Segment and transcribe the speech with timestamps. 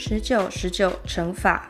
[0.00, 1.68] 十九十九乘法。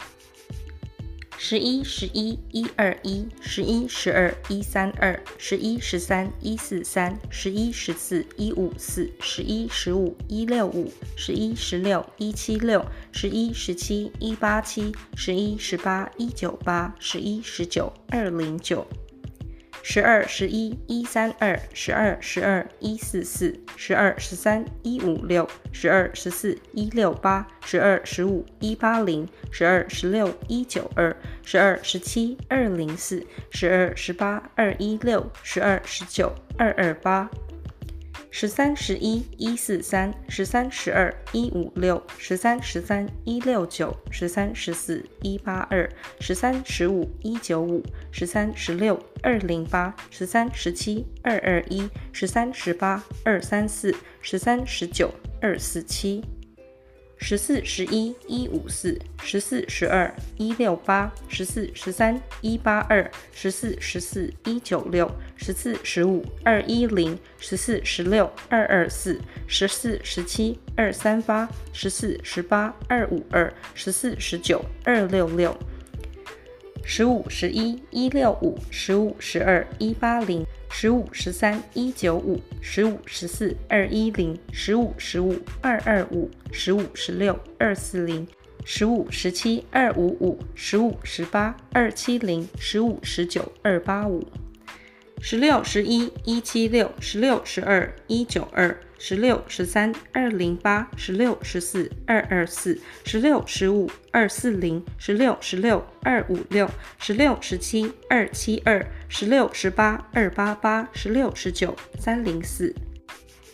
[1.39, 18.87] 十一十一一二一，十一十二一三二，十一十三一四三，十一十四一五四，十一十五一六五，十一十六一七六，十一十七一八七，十一十八一九八，十一十九二零九。
[19.91, 37.31] 十二十一一三二，十二十二一四四，十二十三一五六，十二十四一六八，十二十五一八零，十二十六一九二，十二十七二零四，十二十八二一六，十二十九二二八。
[38.31, 45.89] 十三十一一四三，十三十二一五六，十三十三一六九，十三十四一八二，
[46.21, 47.83] 十三十五一九五，
[48.13, 56.23] 十三十六二零八，十三十七二二一，十三十八二三四，十三十九二四七。
[57.21, 75.55] 十四十一一五四，十四十二一六八，十四十三一八二，十四十四一九六，十四十五二一零，十四十六二二四，十四十七二三八，十四十八二五二，十四十九二六六，
[76.85, 80.47] 十五十一一六五，十五十二一八零。
[80.71, 88.27] 十五十三一九五，十五十四二一零，十五十五二二五，十五十六二四零，
[88.65, 94.25] 十五十七二五五，十五十八二七零，十五十九二八五。
[95.21, 112.75] 十六十一一七六，十六十二一九二，十六十三二零八，十六十四二二四，十六十五二四零，十六十六二五六，十六十七二七二，十六十八二八八，十六十九三零四。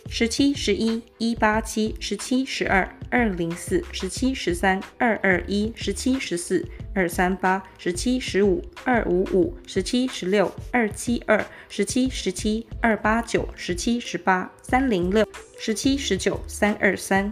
[0.07, 15.27] 十七十一一八七，十七十二二零四，十七十三二二一，十七十四二三八，十七十五二五五，十七十六二七二，十七十七二八九，十七十八三零六，
[15.57, 17.29] 十七十九三二三。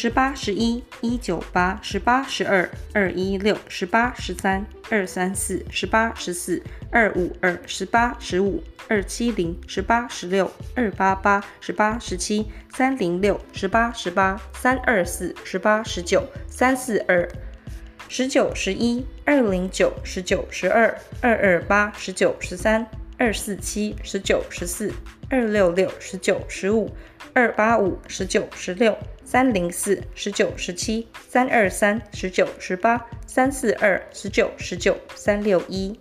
[0.00, 17.28] 十八十一一九八，十八十二二一六，十八十三二三四，十八十四二五二，十八十五二七零，十八十六二八八，十八十七三零六，十八十八三二四，十八十九三四二，
[18.08, 22.86] 十九十一二零九，十九十二二二八，十九十三
[23.18, 24.92] 二四七，十九十四
[25.28, 26.90] 二六六，十九十五
[27.34, 28.96] 二八五，十九十六。
[29.24, 35.94] 三零四十九十七三二三十九十八三四二十九十九三六一。